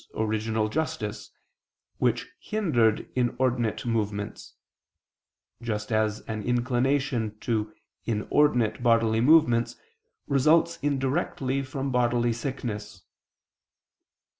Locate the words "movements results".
9.21-10.79